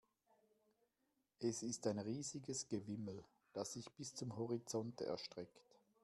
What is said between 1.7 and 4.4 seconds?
ein riesiges Gewimmel, das sich bis zum